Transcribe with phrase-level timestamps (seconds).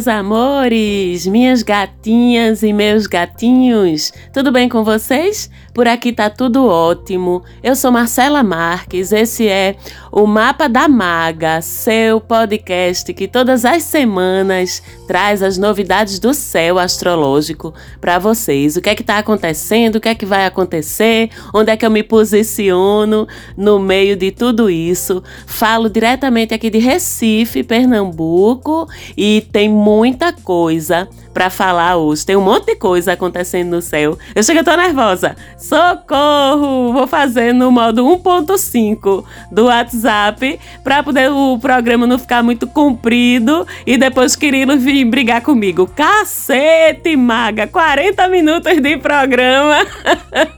[0.00, 5.50] Meus amores, minhas gatinhas e meus gatinhos, tudo bem com vocês?
[5.72, 7.42] Por aqui tá tudo ótimo.
[7.62, 9.76] Eu sou Marcela Marques, esse é
[10.10, 16.78] o Mapa da Maga, seu podcast que todas as semanas traz as novidades do céu
[16.78, 18.76] astrológico para vocês.
[18.76, 21.86] O que é que tá acontecendo, o que é que vai acontecer, onde é que
[21.86, 25.22] eu me posiciono no meio de tudo isso.
[25.46, 32.26] Falo diretamente aqui de Recife, Pernambuco e tem muita coisa para falar hoje.
[32.26, 34.18] Tem um monte de coisa acontecendo no céu.
[34.34, 35.36] Eu chego, eu tô nervosa.
[35.56, 36.92] Socorro!
[36.92, 43.66] Vou fazer no modo 1.5 do WhatsApp para poder o programa não ficar muito comprido
[43.86, 45.86] e depois Quirilo vir brigar comigo.
[45.86, 47.66] Cacete, maga!
[47.66, 49.86] 40 minutos de programa.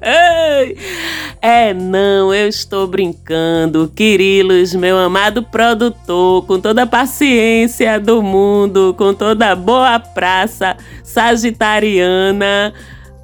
[1.41, 3.93] é, não, eu estou brincando.
[3.95, 10.62] Quirilos, meu amado produtor, com toda a paciência do mundo, com toda a boa praça
[11.03, 12.73] sagitariana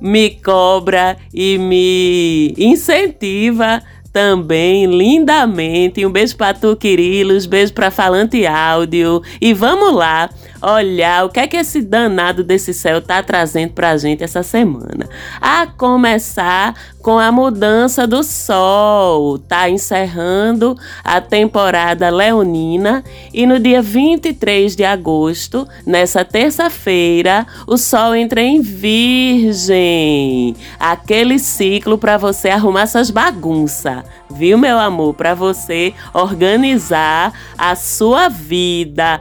[0.00, 6.04] me cobra e me incentiva também lindamente.
[6.04, 9.22] Um beijo para tu, Quirilos, beijo para Falante Áudio.
[9.40, 13.96] E vamos lá olhar o que é que esse danado desse céu tá trazendo pra
[13.96, 15.08] gente essa semana.
[15.40, 16.74] A começar
[17.08, 24.84] com a mudança do sol, tá encerrando a temporada leonina e no dia 23 de
[24.84, 30.54] agosto, nessa terça-feira, o sol entra em Virgem.
[30.78, 35.14] Aquele ciclo para você arrumar suas bagunças, viu, meu amor?
[35.14, 39.18] Para você organizar a sua vida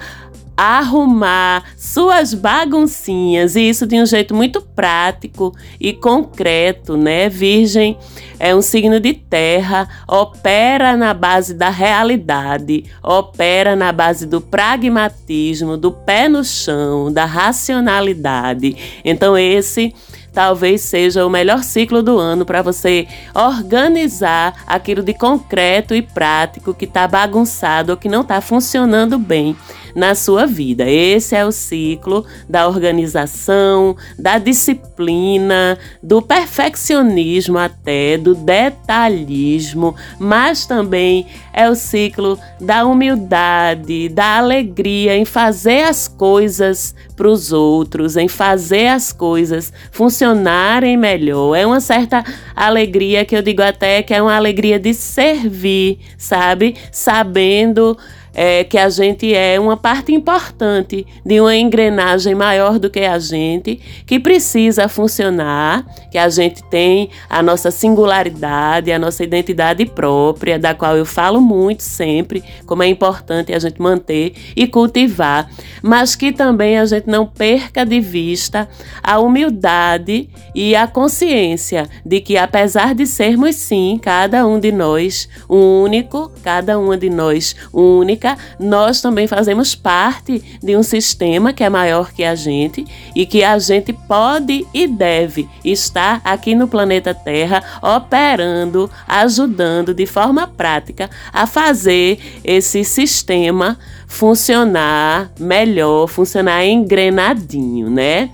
[0.58, 7.30] arrumar suas baguncinhas e isso de um jeito muito prático e concreto, né?
[7.30, 7.96] Virgem
[8.40, 15.78] é um signo de terra, opera na base da realidade, opera na base do pragmatismo,
[15.78, 18.76] do pé no chão, da racionalidade.
[19.06, 19.94] Então esse
[20.38, 26.76] talvez seja o melhor ciclo do ano para você organizar aquilo de concreto e prático
[26.76, 29.56] que está bagunçado ou que não está funcionando bem
[29.96, 30.90] na sua vida.
[30.90, 41.26] Esse é o ciclo da organização, da disciplina, do perfeccionismo até, do detalhismo, mas também
[41.54, 48.28] é o ciclo da humildade, da alegria em fazer as coisas para os outros, em
[48.28, 51.56] fazer as coisas funcionarem melhor.
[51.56, 52.24] É uma certa
[52.56, 56.76] alegria que eu digo até que é uma alegria de servir, sabe?
[56.92, 57.98] Sabendo
[58.38, 63.18] é, que a gente é uma parte importante de uma engrenagem maior do que a
[63.18, 70.60] gente, que precisa funcionar, que a gente tem a nossa singularidade, a nossa identidade própria,
[70.60, 75.50] da qual eu falo muito sempre, como é importante a gente manter e cultivar,
[75.82, 78.70] mas que também a gente não perca de vista
[79.02, 85.28] a humildade e a consciência de que, apesar de sermos sim, cada um de nós
[85.50, 88.27] único, cada uma de nós única,
[88.60, 93.44] nós também fazemos parte de um sistema que é maior que a gente e que
[93.44, 101.10] a gente pode e deve estar aqui no planeta Terra operando, ajudando de forma prática
[101.32, 103.78] a fazer esse sistema
[104.08, 108.30] funcionar melhor, funcionar engrenadinho, né?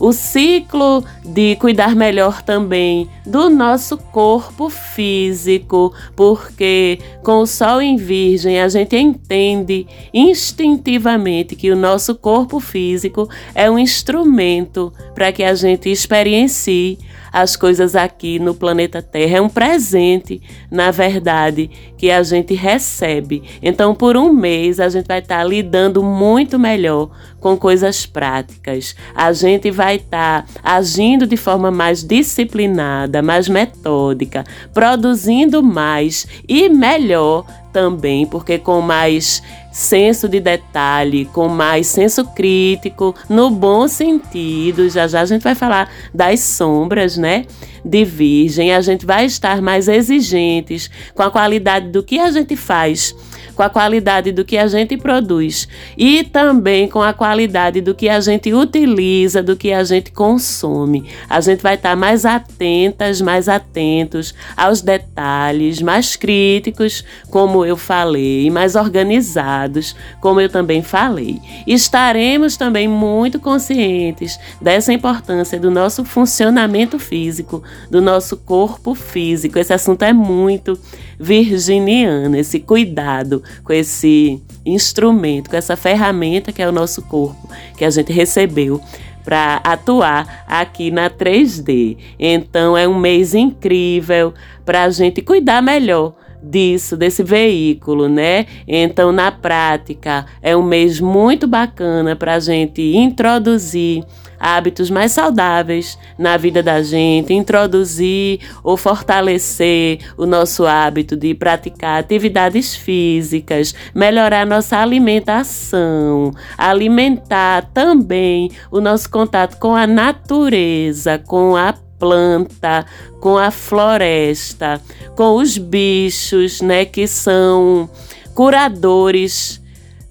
[0.00, 7.96] O ciclo de cuidar melhor também do nosso corpo físico, porque com o sol em
[7.96, 15.44] virgem a gente entende instintivamente que o nosso corpo físico é um instrumento para que
[15.44, 16.98] a gente experiencie
[17.32, 19.38] as coisas aqui no planeta Terra.
[19.38, 23.42] É um presente, na verdade, que a gente recebe.
[23.62, 27.10] Então, por um mês, a gente vai estar tá lidando muito melhor
[27.40, 28.94] com coisas práticas.
[29.14, 36.68] A gente vai estar tá agindo de forma mais disciplinada, mais metódica, produzindo mais e
[36.68, 39.42] melhor também, porque com mais
[39.72, 44.88] senso de detalhe, com mais senso crítico, no bom sentido.
[44.88, 47.46] Já já a gente vai falar das sombras, né?
[47.84, 52.54] De Virgem, a gente vai estar mais exigentes com a qualidade do que a gente
[52.56, 53.14] faz
[53.60, 58.08] com a qualidade do que a gente produz e também com a qualidade do que
[58.08, 61.04] a gente utiliza, do que a gente consome.
[61.28, 68.50] A gente vai estar mais atentas, mais atentos aos detalhes, mais críticos, como eu falei,
[68.50, 71.38] mais organizados, como eu também falei.
[71.66, 79.58] Estaremos também muito conscientes dessa importância do nosso funcionamento físico, do nosso corpo físico.
[79.58, 80.80] Esse assunto é muito
[81.18, 87.84] virginiano, esse cuidado com esse instrumento, com essa ferramenta que é o nosso corpo, que
[87.84, 88.80] a gente recebeu
[89.24, 91.96] para atuar aqui na 3D.
[92.18, 98.46] Então é um mês incrível para a gente cuidar melhor disso, desse veículo, né?
[98.66, 104.04] Então, na prática, é um mês muito bacana para a gente introduzir
[104.40, 112.00] hábitos mais saudáveis na vida da gente, introduzir ou fortalecer o nosso hábito de praticar
[112.00, 121.74] atividades físicas, melhorar nossa alimentação, alimentar também o nosso contato com a natureza, com a
[121.98, 122.86] planta,
[123.20, 124.80] com a floresta,
[125.14, 127.90] com os bichos, né, que são
[128.34, 129.60] curadores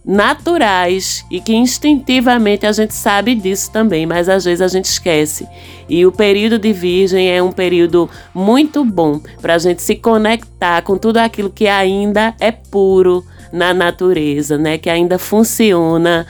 [0.09, 5.47] naturais e que instintivamente a gente sabe disso também, mas às vezes a gente esquece.
[5.87, 10.81] E o período de Virgem é um período muito bom para a gente se conectar
[10.81, 13.23] com tudo aquilo que ainda é puro
[13.53, 14.79] na natureza, né?
[14.79, 16.25] Que ainda funciona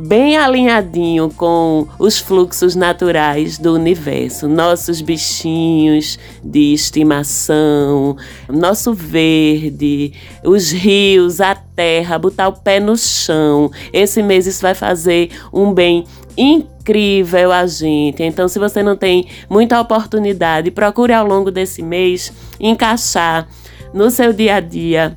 [0.00, 4.48] bem alinhadinho com os fluxos naturais do universo.
[4.48, 8.16] Nossos bichinhos de estimação,
[8.48, 10.12] nosso verde,
[10.42, 13.70] os rios, a terra, botar o pé no chão.
[13.92, 16.04] Esse mês isso vai fazer um bem
[16.36, 18.22] incrível a gente.
[18.22, 23.46] Então, se você não tem muita oportunidade, procure ao longo desse mês encaixar
[23.92, 25.16] no seu dia a dia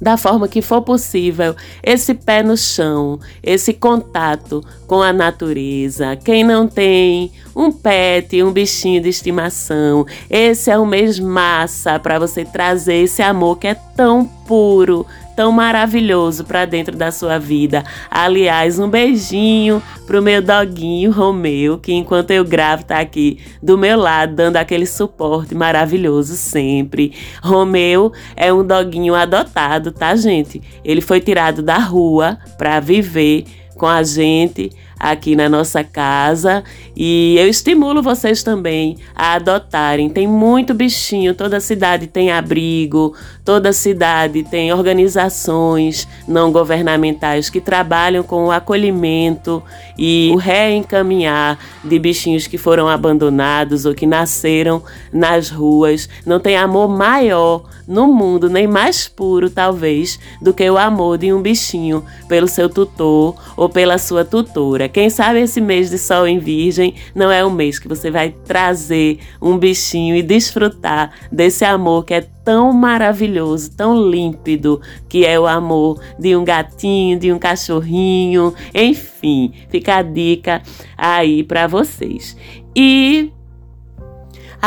[0.00, 6.16] da forma que for possível, esse pé no chão, esse contato com a natureza.
[6.16, 12.18] Quem não tem um pet, um bichinho de estimação, esse é um mês massa para
[12.18, 15.06] você trazer esse amor que é tão puro,
[15.36, 17.84] tão maravilhoso para dentro da sua vida.
[18.10, 23.98] Aliás, um beijinho pro meu doguinho Romeu, que enquanto eu gravo tá aqui do meu
[23.98, 27.12] lado, dando aquele suporte maravilhoso sempre.
[27.42, 30.62] Romeu é um doguinho adotado, tá, gente?
[30.82, 33.44] Ele foi tirado da rua para viver
[33.76, 36.64] com a gente aqui na nossa casa
[36.96, 40.08] e eu estimulo vocês também a adotarem.
[40.08, 43.14] Tem muito bichinho, toda cidade tem abrigo,
[43.44, 49.62] toda cidade tem organizações não governamentais que trabalham com o acolhimento
[49.98, 54.82] e o reencaminhar de bichinhos que foram abandonados ou que nasceram
[55.12, 56.08] nas ruas.
[56.24, 61.32] Não tem amor maior no mundo, nem mais puro talvez, do que o amor de
[61.32, 64.85] um bichinho pelo seu tutor ou pela sua tutora.
[64.88, 68.30] Quem sabe esse mês de sol em virgem não é um mês que você vai
[68.44, 75.38] trazer um bichinho e desfrutar desse amor que é tão maravilhoso, tão límpido, que é
[75.38, 80.62] o amor de um gatinho, de um cachorrinho, enfim, fica a dica
[80.96, 82.36] aí para vocês.
[82.74, 83.32] E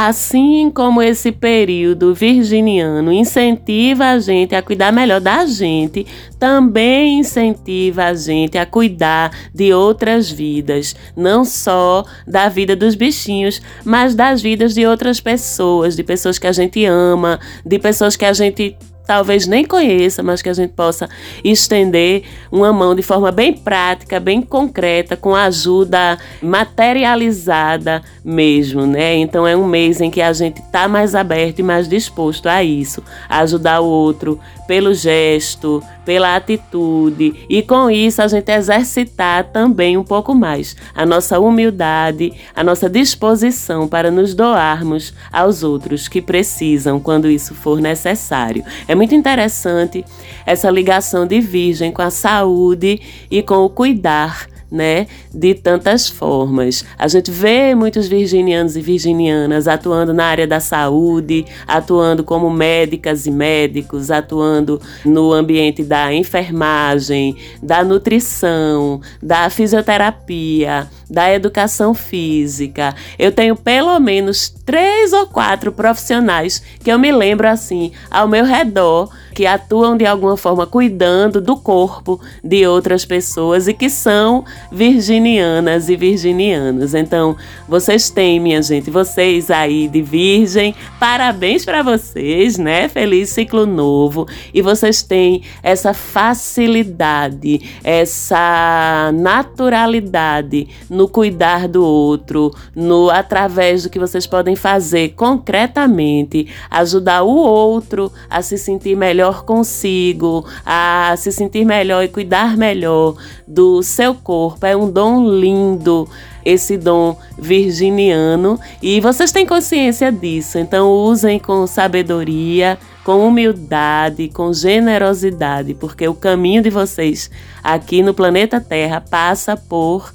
[0.02, 6.08] Assim como esse período virginiano incentiva a gente a cuidar melhor da gente,
[6.40, 13.62] também incentiva a gente a cuidar de outras vidas, não só da vida dos bichinhos,
[13.84, 18.24] mas das vidas de outras pessoas, de pessoas que a gente ama, de pessoas que
[18.24, 18.78] a gente
[19.10, 21.10] talvez nem conheça, mas que a gente possa
[21.44, 29.16] estender uma mão de forma bem prática, bem concreta, com ajuda materializada mesmo, né?
[29.16, 32.64] Então é um mês em que a gente está mais aberto e mais disposto a
[32.64, 39.44] isso, a ajudar o outro pelo gesto, pela atitude e com isso a gente exercitar
[39.44, 46.08] também um pouco mais a nossa humildade, a nossa disposição para nos doarmos aos outros
[46.08, 48.66] que precisam quando isso for necessário.
[48.88, 50.04] É muito interessante
[50.48, 53.00] essa ligação de Virgem com a saúde
[53.30, 56.86] e com o cuidar né, de tantas formas.
[56.98, 63.26] A gente vê muitos virginianos e virginianas atuando na área da saúde, atuando como médicas
[63.26, 72.96] e médicos, atuando no ambiente da enfermagem, da nutrição, da fisioterapia, da educação física.
[73.18, 78.46] Eu tenho pelo menos três ou quatro profissionais que eu me lembro assim ao meu
[78.46, 84.44] redor que atuam de alguma forma cuidando do corpo de outras pessoas e que são
[84.72, 86.94] virginianas e virginianos.
[86.94, 87.36] Então,
[87.68, 92.88] vocês têm, minha gente, vocês aí de virgem, parabéns para vocês, né?
[92.88, 94.28] Feliz ciclo novo.
[94.54, 104.00] E vocês têm essa facilidade, essa naturalidade no cuidar do outro, no através do que
[104.00, 111.66] vocês podem fazer concretamente, ajudar o outro a se sentir melhor consigo, a se sentir
[111.66, 113.16] melhor e cuidar melhor
[113.50, 114.64] do seu corpo.
[114.66, 116.08] É um dom lindo
[116.46, 124.54] esse dom virginiano e vocês têm consciência disso, então usem com sabedoria, com humildade, com
[124.54, 127.30] generosidade, porque o caminho de vocês
[127.64, 130.12] aqui no planeta Terra passa por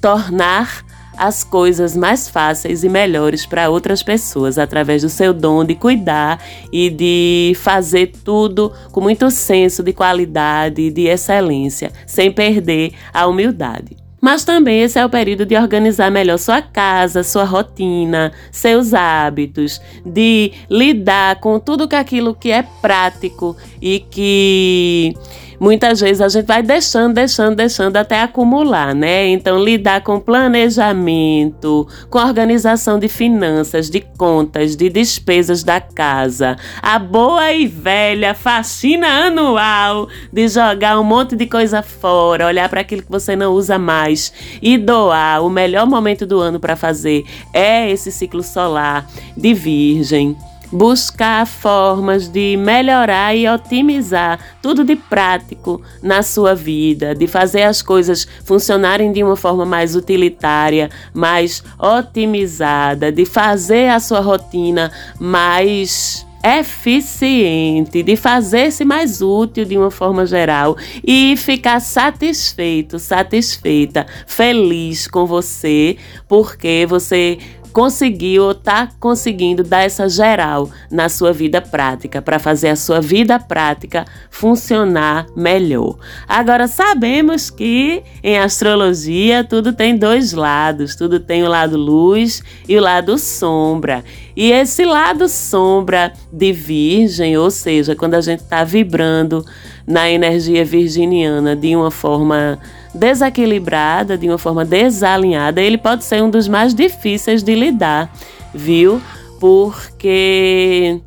[0.00, 0.84] tornar
[1.22, 6.42] as coisas mais fáceis e melhores para outras pessoas através do seu dom de cuidar
[6.72, 13.28] e de fazer tudo com muito senso de qualidade e de excelência, sem perder a
[13.28, 14.02] humildade.
[14.20, 19.80] Mas também esse é o período de organizar melhor sua casa, sua rotina, seus hábitos,
[20.04, 25.14] de lidar com tudo aquilo que é prático e que
[25.62, 29.28] muitas vezes a gente vai deixando, deixando, deixando até acumular, né?
[29.28, 36.98] Então, lidar com planejamento, com organização de finanças, de contas, de despesas da casa, a
[36.98, 43.02] boa e velha faxina anual de jogar um monte de coisa fora, olhar para aquilo
[43.02, 45.44] que você não usa mais e doar.
[45.44, 50.36] O melhor momento do ano para fazer é esse ciclo solar de Virgem
[50.72, 57.82] buscar formas de melhorar e otimizar tudo de prático na sua vida, de fazer as
[57.82, 66.26] coisas funcionarem de uma forma mais utilitária, mais otimizada, de fazer a sua rotina mais
[66.44, 70.76] eficiente, de fazer-se mais útil de uma forma geral
[71.06, 75.96] e ficar satisfeito, satisfeita, feliz com você,
[76.28, 77.38] porque você
[77.72, 83.00] conseguiu ou está conseguindo dar essa geral na sua vida prática, para fazer a sua
[83.00, 85.96] vida prática funcionar melhor.
[86.28, 92.76] Agora, sabemos que em astrologia tudo tem dois lados, tudo tem o lado luz e
[92.76, 94.04] o lado sombra.
[94.36, 99.44] E esse lado sombra de Virgem, ou seja, quando a gente está vibrando
[99.86, 102.58] na energia virginiana de uma forma
[102.94, 108.12] desequilibrada, de uma forma desalinhada, ele pode ser um dos mais difíceis de lidar,
[108.54, 109.00] viu?
[109.40, 111.00] Porque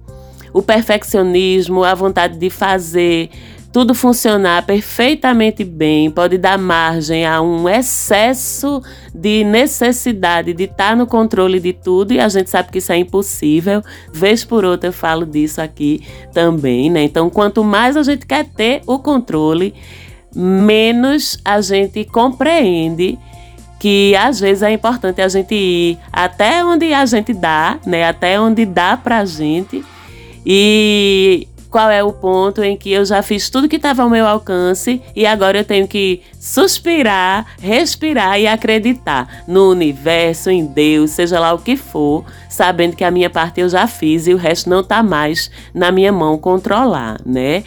[0.53, 3.29] o perfeccionismo, a vontade de fazer
[3.75, 8.81] tudo funcionar perfeitamente bem pode dar margem a um excesso
[9.13, 12.95] de necessidade de estar no controle de tudo e a gente sabe que isso é
[12.95, 13.83] impossível.
[14.13, 16.01] Vez por outra eu falo disso aqui
[16.33, 17.03] também, né?
[17.03, 19.73] Então, quanto mais a gente quer ter o controle,
[20.35, 23.17] menos a gente compreende
[23.79, 28.03] que às vezes é importante a gente ir até onde a gente dá, né?
[28.03, 29.83] Até onde dá pra gente.
[30.45, 34.25] E qual é o ponto em que eu já fiz tudo que estava ao meu
[34.25, 41.37] alcance e agora eu tenho que suspirar, respirar e acreditar no universo, em Deus, seja
[41.37, 44.69] lá o que for, sabendo que a minha parte eu já fiz e o resto
[44.69, 47.63] não está mais na minha mão controlar, né?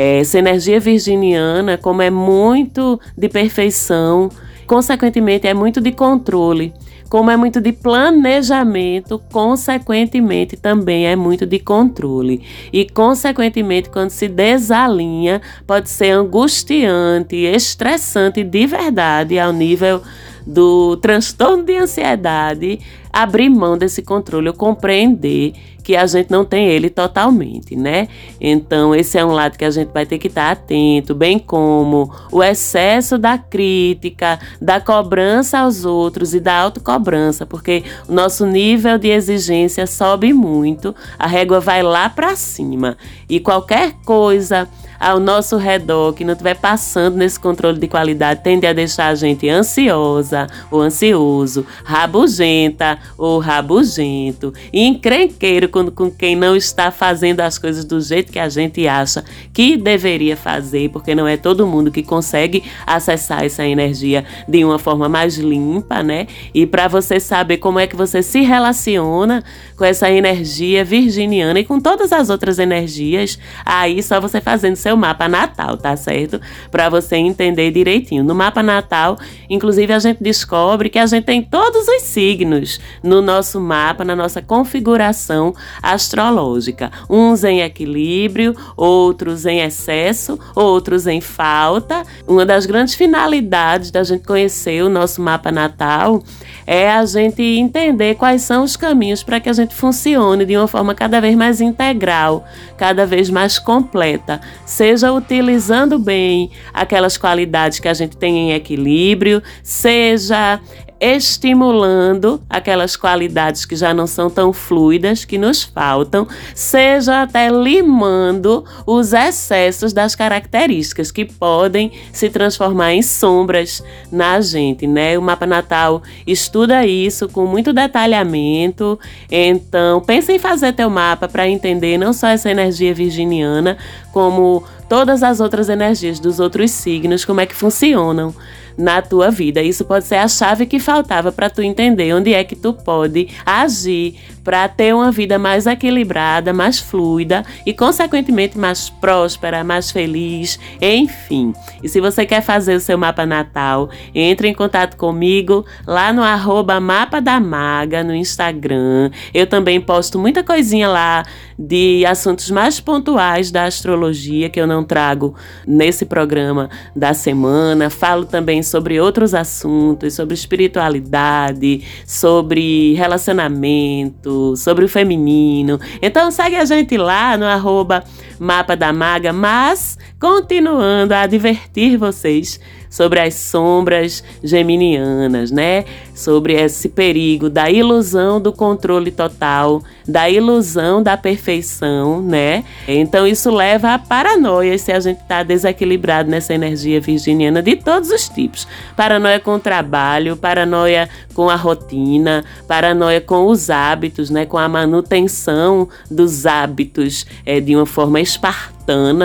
[0.00, 4.28] Essa energia virginiana, como é muito de perfeição,
[4.64, 6.72] consequentemente é muito de controle.
[7.08, 12.42] Como é muito de planejamento, consequentemente também é muito de controle.
[12.72, 20.00] E, consequentemente, quando se desalinha, pode ser angustiante, estressante de verdade ao nível
[20.46, 22.78] do transtorno de ansiedade,
[23.12, 25.54] abrir mão desse controle, ou compreender
[25.88, 28.08] que a gente não tem ele totalmente, né?
[28.38, 32.12] Então, esse é um lado que a gente vai ter que estar atento, bem como
[32.30, 38.98] o excesso da crítica, da cobrança aos outros e da autocobrança, porque o nosso nível
[38.98, 44.68] de exigência sobe muito, a régua vai lá para cima e qualquer coisa
[44.98, 49.14] ao nosso redor que não estiver passando nesse controle de qualidade tende a deixar a
[49.14, 57.40] gente ansiosa ou ansioso, rabugenta ou rabugento, e encrenqueiro com, com quem não está fazendo
[57.40, 61.66] as coisas do jeito que a gente acha que deveria fazer, porque não é todo
[61.66, 66.26] mundo que consegue acessar essa energia de uma forma mais limpa, né?
[66.54, 69.42] E para você saber como é que você se relaciona
[69.76, 74.96] com essa energia virginiana e com todas as outras energias, aí só você fazendo seu
[74.96, 76.40] mapa natal, tá certo?
[76.70, 78.24] Para você entender direitinho.
[78.24, 79.18] No mapa natal,
[79.50, 84.16] inclusive, a gente descobre que a gente tem todos os signos no nosso mapa, na
[84.16, 86.90] nossa configuração astrológica.
[87.08, 92.02] Uns em equilíbrio, outros em excesso, outros em falta.
[92.26, 96.22] Uma das grandes finalidades da gente conhecer o nosso mapa natal
[96.66, 100.68] é a gente entender quais são os caminhos para que a gente funcione de uma
[100.68, 104.40] forma cada vez mais integral, cada vez mais completa,
[104.78, 110.60] seja utilizando bem aquelas qualidades que a gente tem em equilíbrio, seja
[111.00, 118.64] estimulando aquelas qualidades que já não são tão fluidas, que nos faltam, seja até limando
[118.86, 125.18] os excessos das características que podem se transformar em sombras na gente, né?
[125.18, 128.98] O mapa natal estuda isso com muito detalhamento.
[129.30, 133.76] Então, pense em fazer teu mapa para entender não só essa energia virginiana,
[134.12, 138.34] como todas as outras energias dos outros signos, como é que funcionam
[138.78, 139.60] na tua vida.
[139.60, 143.28] Isso pode ser a chave que faltava para tu entender onde é que tu pode
[143.44, 144.14] agir
[144.44, 151.52] para ter uma vida mais equilibrada, mais fluida e, consequentemente, mais próspera, mais feliz, enfim.
[151.82, 156.22] E se você quer fazer o seu mapa natal, entre em contato comigo lá no
[156.22, 159.10] arroba no Instagram.
[159.34, 161.24] Eu também posto muita coisinha lá
[161.58, 165.34] de assuntos mais pontuais da astrologia que eu não trago
[165.66, 167.90] nesse programa da semana.
[167.90, 175.80] Falo também sobre outros assuntos, sobre espiritualidade, sobre relacionamento, sobre o feminino.
[176.00, 178.04] Então segue a gente lá no arroba
[178.38, 185.84] Mapa da Maga, mas continuando a divertir vocês sobre as sombras geminianas, né?
[186.14, 192.64] Sobre esse perigo da ilusão do controle total, da ilusão da perfeição, né?
[192.86, 198.10] Então isso leva a paranoia se a gente está desequilibrado nessa energia virginiana de todos
[198.10, 198.66] os tipos.
[198.96, 204.46] Paranoia com o trabalho, paranoia com a rotina, paranoia com os hábitos, né?
[204.46, 208.77] Com a manutenção dos hábitos é, de uma forma espartana,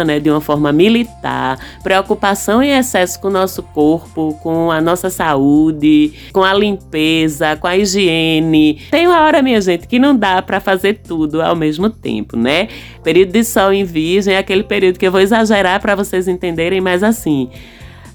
[0.05, 5.09] né, de uma forma militar, preocupação em excesso com o nosso corpo, com a nossa
[5.09, 8.81] saúde, com a limpeza, com a higiene.
[8.91, 12.67] Tem uma hora, minha gente, que não dá para fazer tudo ao mesmo tempo, né?
[13.03, 16.81] Período de sol em virgem é aquele período que eu vou exagerar para vocês entenderem,
[16.81, 17.49] mas assim,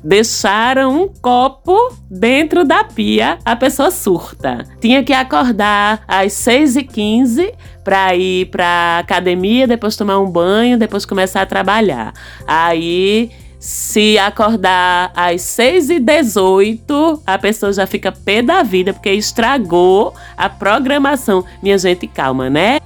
[0.02, 4.64] deixaram um copo dentro da pia, a pessoa surta.
[4.80, 7.52] Tinha que acordar às 6h15
[7.84, 12.12] para ir para academia, depois tomar um banho, depois começar a trabalhar.
[12.46, 20.48] Aí se acordar às 6h18, a pessoa já fica pé da vida porque estragou a
[20.48, 21.44] programação.
[21.62, 22.78] Minha gente, calma, né?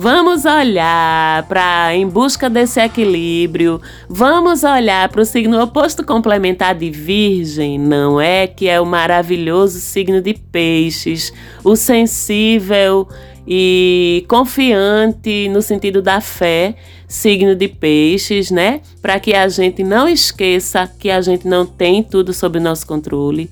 [0.00, 3.82] Vamos olhar para em busca desse equilíbrio.
[4.08, 8.46] Vamos olhar para o signo oposto complementar de Virgem, não é?
[8.46, 11.32] Que é o maravilhoso signo de Peixes,
[11.64, 13.08] o sensível
[13.44, 16.76] e confiante no sentido da fé,
[17.08, 18.82] signo de Peixes, né?
[19.02, 23.50] Para que a gente não esqueça que a gente não tem tudo sob nosso controle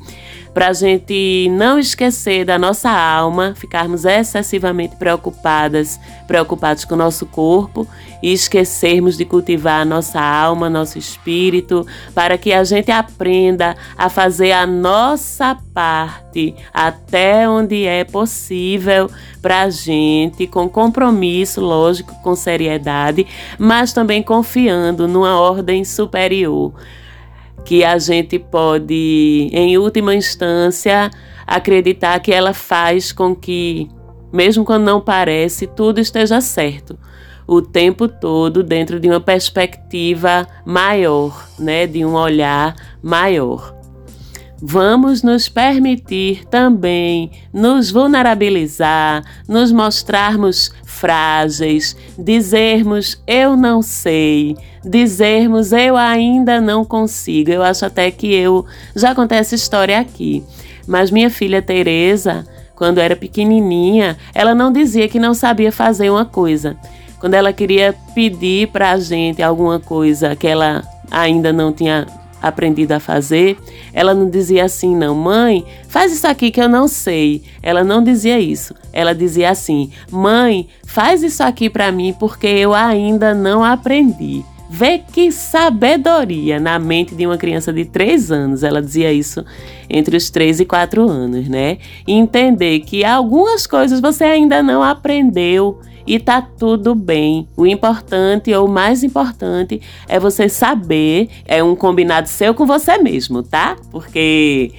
[0.56, 7.26] para a gente não esquecer da nossa alma, ficarmos excessivamente preocupadas, preocupados com o nosso
[7.26, 7.86] corpo
[8.22, 14.08] e esquecermos de cultivar a nossa alma, nosso espírito, para que a gente aprenda a
[14.08, 19.10] fazer a nossa parte até onde é possível
[19.42, 23.26] para a gente, com compromisso, lógico, com seriedade,
[23.58, 26.72] mas também confiando numa ordem superior
[27.66, 31.10] que a gente pode, em última instância,
[31.44, 33.88] acreditar que ela faz com que,
[34.32, 36.96] mesmo quando não parece, tudo esteja certo
[37.46, 43.74] o tempo todo dentro de uma perspectiva maior, né, de um olhar maior.
[44.60, 55.96] Vamos nos permitir também nos vulnerabilizar, nos mostrarmos frágeis, dizermos eu não sei, dizermos eu
[55.96, 57.50] ainda não consigo.
[57.50, 60.42] Eu acho até que eu já contei essa história aqui.
[60.86, 66.24] Mas minha filha Teresa, quando era pequenininha, ela não dizia que não sabia fazer uma
[66.24, 66.76] coisa.
[67.18, 72.06] Quando ela queria pedir para a gente alguma coisa que ela ainda não tinha
[72.46, 73.58] aprendido a fazer,
[73.92, 77.42] ela não dizia assim, não, mãe, faz isso aqui que eu não sei.
[77.62, 78.74] Ela não dizia isso.
[78.92, 84.44] Ela dizia assim, mãe, faz isso aqui para mim porque eu ainda não aprendi.
[84.68, 88.62] Vê que sabedoria na mente de uma criança de 3 anos.
[88.64, 89.44] Ela dizia isso
[89.88, 91.78] entre os 3 e 4 anos, né?
[92.06, 97.48] E entender que algumas coisas você ainda não aprendeu e tá tudo bem.
[97.56, 102.98] O importante ou o mais importante é você saber, é um combinado seu com você
[102.98, 103.76] mesmo, tá?
[103.90, 104.72] Porque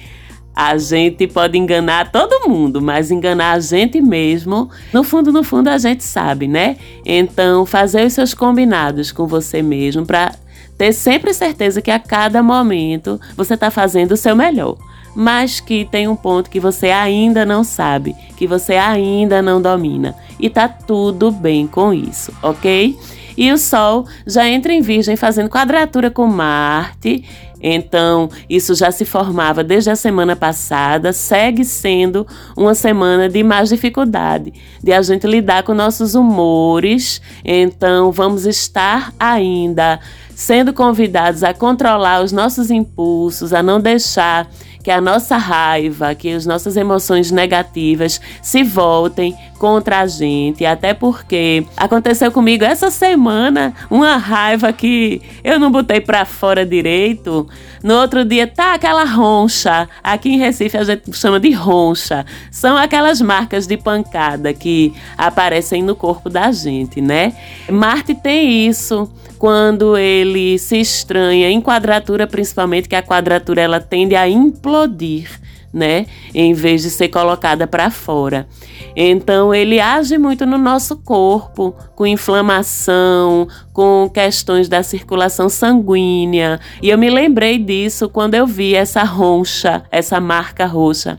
[0.54, 5.68] a gente pode enganar todo mundo, mas enganar a gente mesmo, no fundo, no fundo,
[5.68, 6.76] a gente sabe, né?
[7.04, 10.34] Então, fazer os seus combinados com você mesmo para
[10.76, 14.76] ter sempre certeza que a cada momento você está fazendo o seu melhor
[15.14, 20.14] mas que tem um ponto que você ainda não sabe, que você ainda não domina.
[20.38, 22.96] E tá tudo bem com isso, ok?
[23.36, 27.24] E o Sol já entra em Virgem fazendo quadratura com Marte
[27.60, 33.68] então, isso já se formava desde a semana passada, segue sendo uma semana de mais
[33.68, 37.20] dificuldade, de a gente lidar com nossos humores.
[37.44, 39.98] Então, vamos estar ainda
[40.34, 44.48] sendo convidados a controlar os nossos impulsos, a não deixar
[44.82, 50.94] que a nossa raiva, que as nossas emoções negativas se voltem contra a gente, até
[50.94, 57.48] porque aconteceu comigo essa semana uma raiva que eu não botei para fora direito.
[57.82, 59.88] No outro dia tá aquela roncha.
[60.02, 62.24] Aqui em Recife a gente chama de roncha.
[62.50, 67.32] São aquelas marcas de pancada que aparecem no corpo da gente, né?
[67.68, 74.14] Marte tem isso quando ele se estranha em quadratura, principalmente que a quadratura ela tende
[74.14, 75.40] a implodir
[75.72, 76.06] né?
[76.34, 78.48] Em vez de ser colocada para fora.
[78.96, 86.58] Então ele age muito no nosso corpo, com inflamação, com questões da circulação sanguínea.
[86.82, 91.18] E eu me lembrei disso quando eu vi essa roncha, essa marca roxa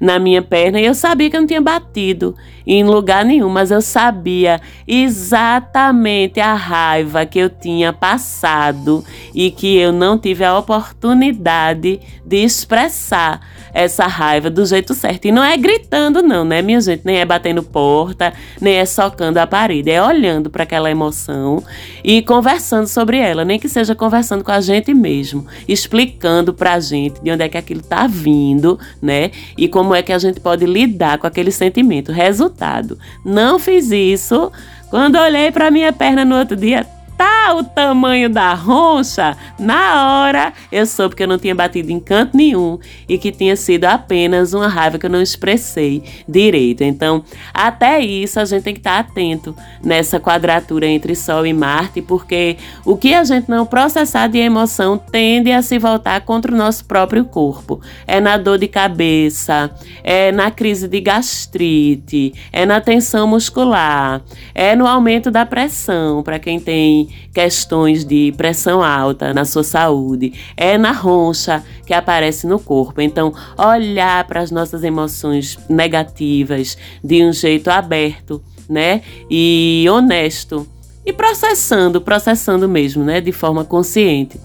[0.00, 2.34] na minha perna e eu sabia que eu não tinha batido
[2.66, 9.04] em lugar nenhum, mas eu sabia exatamente a raiva que eu tinha passado
[9.34, 13.40] e que eu não tive a oportunidade de expressar
[13.76, 15.26] essa raiva do jeito certo.
[15.26, 17.02] E não é gritando, não, né, minha gente?
[17.04, 19.90] Nem é batendo porta, nem é socando a parede.
[19.90, 21.62] É olhando para aquela emoção
[22.02, 27.20] e conversando sobre ela, nem que seja conversando com a gente mesmo, explicando pra gente
[27.22, 29.30] de onde é que aquilo tá vindo, né?
[29.58, 32.10] E como é que a gente pode lidar com aquele sentimento.
[32.10, 34.50] Resultado: não fiz isso.
[34.88, 40.52] Quando olhei para minha perna no outro dia, tá o tamanho da roncha, na hora
[40.70, 44.52] eu soube que eu não tinha batido em canto nenhum e que tinha sido apenas
[44.52, 46.82] uma raiva que eu não expressei direito.
[46.82, 52.02] Então, até isso a gente tem que estar atento nessa quadratura entre Sol e Marte,
[52.02, 56.56] porque o que a gente não processar de emoção tende a se voltar contra o
[56.56, 57.80] nosso próprio corpo.
[58.06, 59.70] É na dor de cabeça,
[60.02, 64.20] é na crise de gastrite, é na tensão muscular,
[64.54, 70.32] é no aumento da pressão para quem tem questões de pressão alta na sua saúde,
[70.56, 73.00] é na roncha que aparece no corpo.
[73.00, 79.02] Então, olhar para as nossas emoções negativas de um jeito aberto, né?
[79.30, 80.66] E honesto.
[81.04, 83.20] E processando, processando mesmo, né?
[83.20, 84.38] De forma consciente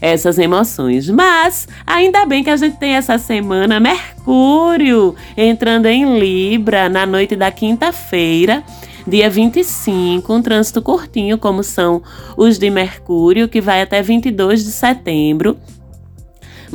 [0.00, 1.08] essas emoções.
[1.08, 7.36] Mas ainda bem que a gente tem essa semana Mercúrio entrando em Libra na noite
[7.36, 8.62] da quinta-feira
[9.06, 12.02] dia 25, um trânsito curtinho, como são
[12.36, 15.56] os de Mercúrio, que vai até 22 de setembro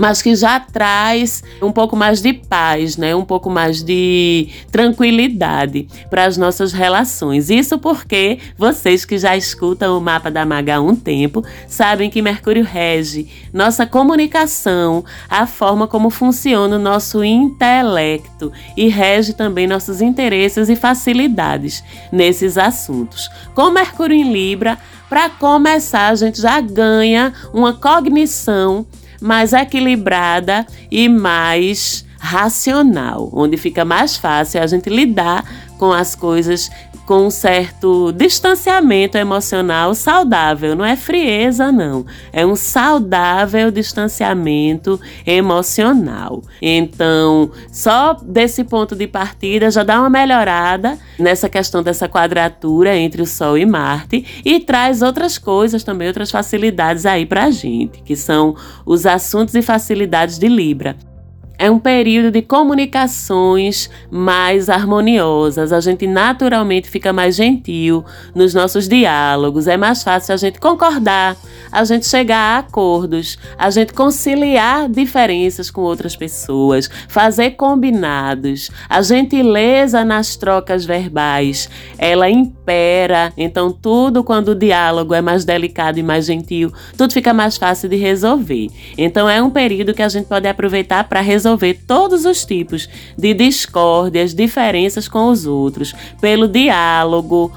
[0.02, 3.14] mas que já traz um pouco mais de paz, né?
[3.14, 7.52] Um pouco mais de tranquilidade para as nossas relações.
[7.52, 12.20] Isso porque vocês que já escutam o mapa da Maga há um tempo sabem que
[12.20, 20.02] Mercúrio rege nossa comunicação, a forma como funciona o nosso intelecto e rege também nossos
[20.02, 23.30] interesses e facilidades nesses assuntos.
[23.54, 28.88] Com Mercúrio em Libra, para começar, a gente já ganha uma cognição
[29.22, 35.44] mais equilibrada e mais racional, onde fica mais fácil a gente lidar
[35.80, 36.70] com as coisas
[37.04, 40.76] com um certo distanciamento emocional saudável.
[40.76, 42.06] Não é frieza, não.
[42.32, 46.44] É um saudável distanciamento emocional.
[46.62, 53.24] Então, só desse ponto de partida já dá uma melhorada nessa questão dessa quadratura entre
[53.24, 58.16] o Sol e Marte e traz outras coisas também, outras facilidades aí pra gente, que
[58.16, 58.56] são
[58.86, 60.96] os assuntos e facilidades de Libra
[61.62, 65.72] é um período de comunicações mais harmoniosas.
[65.72, 69.68] A gente naturalmente fica mais gentil nos nossos diálogos.
[69.68, 71.38] É mais fácil a gente concordar,
[71.72, 78.72] a gente chegar a acordos, a gente conciliar diferenças com outras pessoas, fazer combinados.
[78.90, 83.32] A gentileza nas trocas verbais, ela impera.
[83.38, 87.88] Então, tudo quando o diálogo é mais delicado e mais gentil, tudo fica mais fácil
[87.88, 88.70] de resolver.
[88.98, 92.88] Então, é um período que a gente pode aproveitar para resolver resolver todos os tipos
[93.18, 97.52] de discórdias, diferenças com os outros, pelo diálogo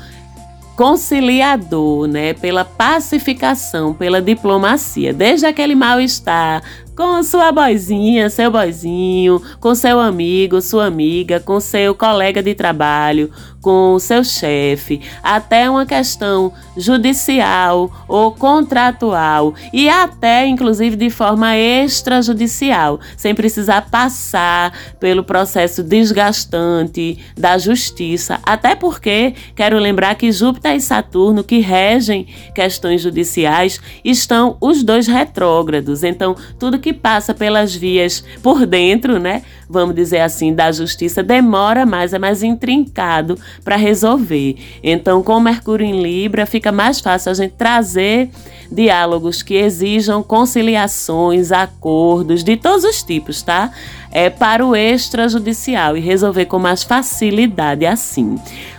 [0.76, 6.62] conciliador, né, pela pacificação, pela diplomacia, desde aquele mal-estar
[6.96, 13.30] com sua boizinha, seu boizinho, com seu amigo, sua amiga, com seu colega de trabalho,
[13.64, 21.57] com o seu chefe, até uma questão judicial ou contratual e até inclusive de forma
[21.57, 28.38] extrajudicial, sem precisar passar pelo processo desgastante da justiça.
[28.42, 35.07] Até porque quero lembrar que Júpiter e Saturno, que regem questões judiciais, estão os dois
[35.07, 36.05] retrógrados.
[36.05, 41.87] Então, tudo que passa pelas vias por dentro, né, vamos dizer assim, da justiça demora
[41.87, 44.57] mais, é mais intrincado para resolver.
[44.83, 48.31] Então, com Mercúrio em Libra, fica mais fácil a gente trazer
[48.74, 53.70] diálogos que exijam conciliações, acordos de todos os tipos, tá?
[54.10, 58.38] É para o extrajudicial e resolver com mais facilidade assim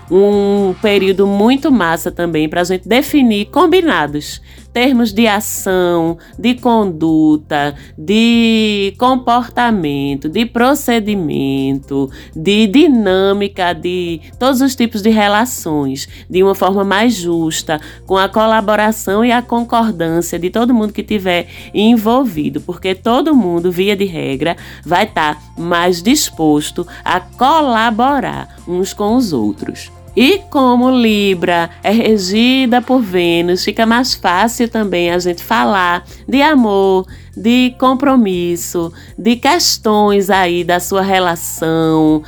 [0.10, 4.40] um período muito massa também para a gente definir combinados
[4.76, 15.02] termos de ação, de conduta, de comportamento, de procedimento, de dinâmica, de todos os tipos
[15.02, 20.74] de relações, de uma forma mais justa, com a colaboração e a concordância de todo
[20.74, 26.88] mundo que tiver envolvido, porque todo mundo, via de regra, vai estar tá mais disposto
[27.04, 29.92] a colaborar uns com os outros.
[30.16, 36.42] E como Libra é regida por Vênus, fica mais fácil também a gente falar de
[36.42, 42.24] amor, de compromisso, de questões aí da sua relação,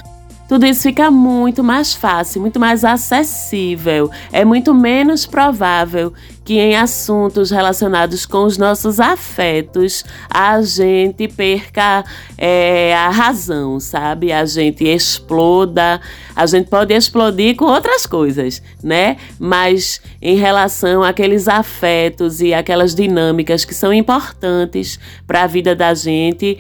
[0.48, 4.10] tudo isso fica muito mais fácil, muito mais acessível.
[4.32, 6.14] É muito menos provável
[6.46, 12.06] que em assuntos relacionados com os nossos afetos a gente perca
[12.38, 14.32] é, a razão, sabe?
[14.32, 16.00] A gente exploda,
[16.34, 19.18] a gente pode explodir com outras coisas, né?
[19.38, 25.94] Mas em relação àqueles afetos e aquelas dinâmicas que são importantes para a vida da
[25.94, 26.58] gente,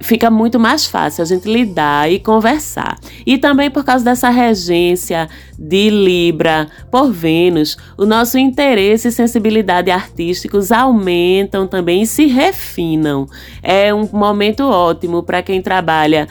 [0.00, 2.98] fica muito mais fácil a gente lidar e conversar.
[3.26, 9.90] E também por causa dessa regência de Libra por Vênus, o nosso interesse e sensibilidade
[9.90, 13.26] artísticos aumentam também e se refinam.
[13.62, 16.28] É um momento ótimo para quem trabalha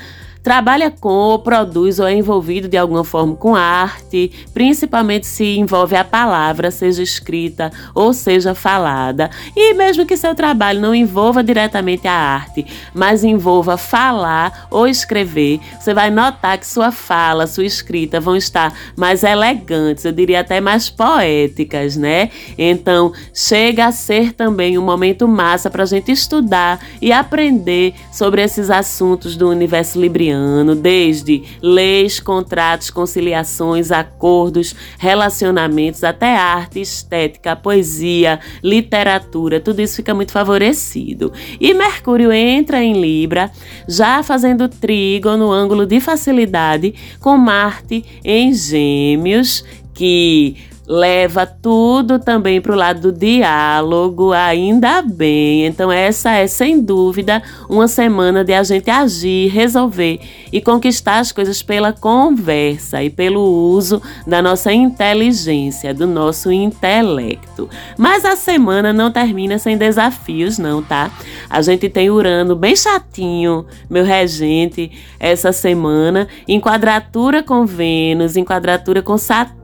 [0.47, 6.05] trabalha com produz ou é envolvido de alguma forma com arte, principalmente se envolve a
[6.05, 9.29] palavra, seja escrita ou seja falada.
[9.53, 15.59] E mesmo que seu trabalho não envolva diretamente a arte, mas envolva falar ou escrever,
[15.77, 20.61] você vai notar que sua fala, sua escrita vão estar mais elegantes, eu diria até
[20.61, 22.29] mais poéticas, né?
[22.57, 28.41] Então, chega a ser também um momento massa para a gente estudar e aprender sobre
[28.41, 30.36] esses assuntos do universo libriano
[30.75, 40.31] desde leis, contratos, conciliações, acordos, relacionamentos, até arte, estética, poesia, literatura, tudo isso fica muito
[40.31, 41.31] favorecido.
[41.59, 43.49] E Mercúrio entra em Libra,
[43.87, 52.61] já fazendo trígono no ângulo de facilidade com Marte em Gêmeos, que leva tudo também
[52.61, 55.65] para o lado do diálogo, ainda bem.
[55.65, 60.21] Então, essa é sem dúvida uma semana de a gente agir, resolver
[60.51, 67.69] e conquistar as coisas pela conversa e pelo uso da nossa inteligência, do nosso intelecto.
[67.97, 71.11] Mas a semana não termina sem desafios, não, tá?
[71.49, 78.45] A gente tem Urano bem chatinho, meu regente, essa semana, em quadratura com Vênus, em
[78.45, 79.56] quadratura com Saturno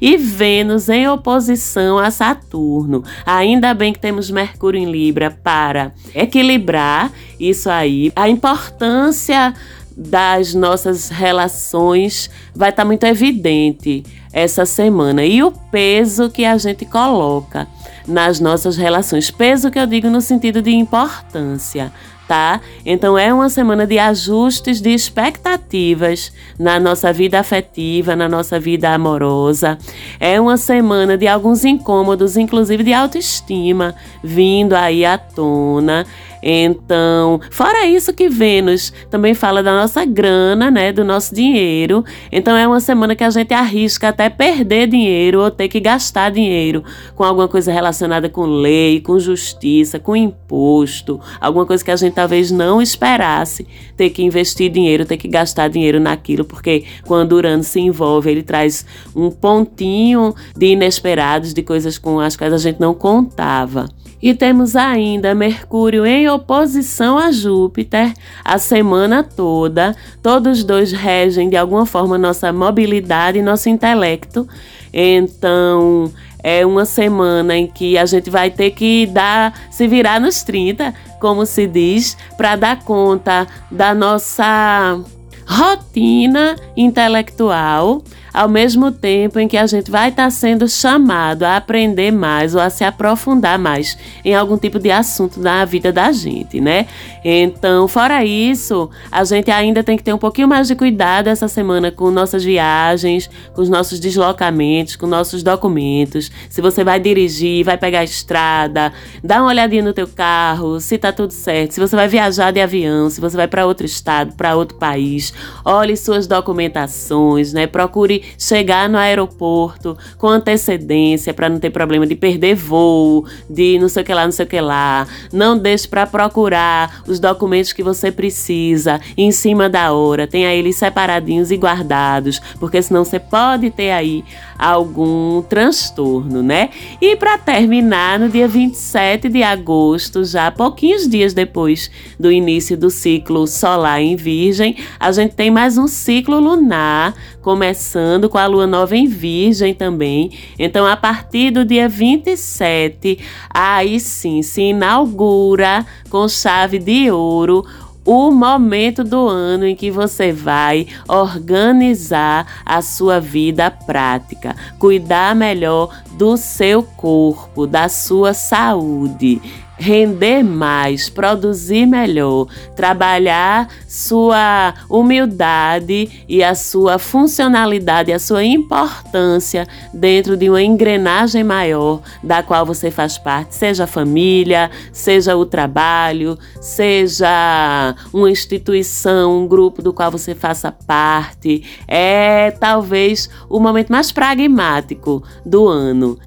[0.00, 3.04] e e Vênus em oposição a Saturno.
[3.24, 8.12] Ainda bem que temos Mercúrio em Libra para equilibrar isso aí.
[8.16, 9.54] A importância
[9.96, 16.56] das nossas relações vai estar tá muito evidente essa semana e o peso que a
[16.56, 17.66] gente coloca
[18.06, 19.30] nas nossas relações.
[19.30, 21.92] Peso que eu digo no sentido de importância
[22.30, 22.60] tá?
[22.86, 28.94] Então é uma semana de ajustes de expectativas na nossa vida afetiva, na nossa vida
[28.94, 29.76] amorosa.
[30.20, 36.06] É uma semana de alguns incômodos, inclusive de autoestima, vindo aí à tona.
[36.42, 42.04] Então, fora isso que Vênus também fala da nossa grana, né, do nosso dinheiro.
[42.32, 46.30] Então é uma semana que a gente arrisca até perder dinheiro ou ter que gastar
[46.30, 46.82] dinheiro
[47.14, 52.14] com alguma coisa relacionada com lei, com justiça, com imposto, alguma coisa que a gente
[52.14, 57.62] talvez não esperasse ter que investir dinheiro, ter que gastar dinheiro naquilo, porque quando Urano
[57.62, 62.80] se envolve, ele traz um pontinho de inesperados, de coisas com as quais a gente
[62.80, 63.88] não contava.
[64.22, 68.12] E temos ainda Mercúrio em oposição a Júpiter
[68.44, 69.96] a semana toda.
[70.22, 74.46] Todos dois regem de alguma forma nossa mobilidade e nosso intelecto.
[74.92, 80.42] Então, É uma semana em que a gente vai ter que dar, se virar nos
[80.42, 84.98] 30, como se diz, para dar conta da nossa
[85.46, 91.56] rotina intelectual ao mesmo tempo em que a gente vai estar tá sendo chamado a
[91.56, 96.12] aprender mais ou a se aprofundar mais em algum tipo de assunto na vida da
[96.12, 96.86] gente, né?
[97.24, 101.48] Então, fora isso, a gente ainda tem que ter um pouquinho mais de cuidado essa
[101.48, 106.30] semana com nossas viagens, com os nossos deslocamentos, com nossos documentos.
[106.48, 110.96] Se você vai dirigir, vai pegar a estrada, dá uma olhadinha no teu carro, se
[110.98, 111.72] tá tudo certo.
[111.72, 115.32] Se você vai viajar de avião, se você vai para outro estado, para outro país,
[115.64, 117.66] olhe suas documentações, né?
[117.66, 123.88] Procure chegar no aeroporto com antecedência para não ter problema de perder voo, de não
[123.88, 125.06] sei o que lá, não sei o que lá.
[125.32, 130.26] Não deixe para procurar os documentos que você precisa em cima da hora.
[130.26, 134.24] Tenha eles separadinhos e guardados, porque senão você pode ter aí
[134.58, 136.70] algum transtorno, né?
[137.00, 142.90] E para terminar, no dia 27 de agosto, já pouquinhos dias depois do início do
[142.90, 148.66] ciclo solar em Virgem, a gente tem mais um ciclo lunar começando com a lua
[148.66, 150.30] nova em Virgem também.
[150.58, 153.18] Então, a partir do dia 27,
[153.52, 157.64] aí sim se inaugura com chave de ouro
[158.04, 165.94] o momento do ano em que você vai organizar a sua vida prática, cuidar melhor
[166.12, 169.40] do seu corpo, da sua saúde
[169.80, 180.36] render mais, produzir melhor, trabalhar sua humildade e a sua funcionalidade, a sua importância dentro
[180.36, 186.38] de uma engrenagem maior da qual você faz parte, seja a família, seja o trabalho,
[186.60, 191.64] seja uma instituição, um grupo do qual você faça parte.
[191.88, 196.18] É talvez o momento mais pragmático do ano.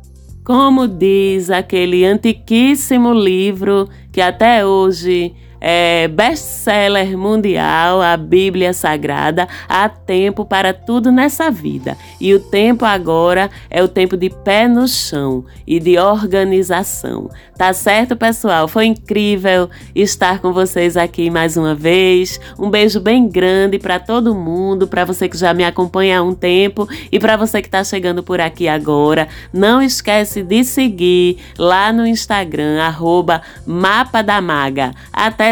[0.44, 5.34] Como diz aquele antiquíssimo livro que até hoje
[5.66, 11.98] é, best-seller mundial, a Bíblia Sagrada, há tempo para tudo nessa vida.
[12.20, 17.30] E o tempo agora é o tempo de pé no chão e de organização.
[17.58, 18.68] Tá certo, pessoal?
[18.68, 22.42] Foi incrível estar com vocês aqui mais uma vez.
[22.60, 26.34] Um beijo bem grande para todo mundo, para você que já me acompanha há um
[26.34, 29.30] tempo e para você que está chegando por aqui agora.
[29.54, 34.92] Não esquece de seguir lá no Instagram, arroba Mapa da Maga.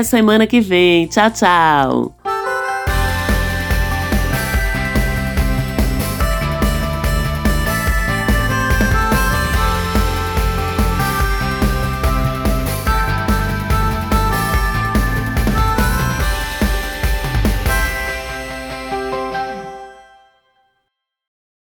[0.03, 1.07] Semana que vem.
[1.07, 2.15] Tchau, tchau.